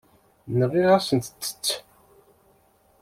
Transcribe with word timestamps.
Nɣiɣ-asent-tt. 0.59 1.65